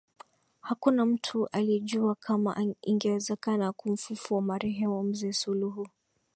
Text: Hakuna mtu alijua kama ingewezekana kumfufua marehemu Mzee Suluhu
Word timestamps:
Hakuna 0.61 1.05
mtu 1.05 1.47
alijua 1.47 2.15
kama 2.15 2.65
ingewezekana 2.81 3.71
kumfufua 3.71 4.41
marehemu 4.41 5.03
Mzee 5.03 5.31
Suluhu 5.33 5.87